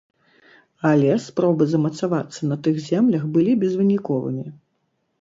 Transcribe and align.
Але 0.91 1.11
спробы 1.25 1.63
замацавацца 1.75 2.41
на 2.55 2.59
тых 2.67 2.83
землях 2.89 3.31
былі 3.39 3.51
безвыніковымі. 3.69 4.53